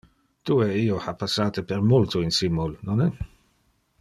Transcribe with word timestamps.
Tu 0.49 0.55
e 0.67 0.69
io 0.83 0.97
ha 1.01 1.13
passate 1.19 1.63
per 1.73 1.85
multo 1.91 2.21
insimul, 2.31 2.75
nonne? 2.91 3.09